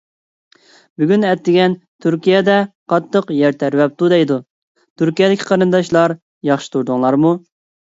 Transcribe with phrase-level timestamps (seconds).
[1.01, 2.55] بۈگۈن ئەتىگەن تۈركىيەدە
[2.95, 4.41] قاتتىق يەر تەۋرەپتۇ، دەيدۇ.
[5.03, 6.19] تۈركىيەدىكى قېرىنداشلار،
[6.53, 7.39] ياخشى تۇردۇڭلارمۇ؟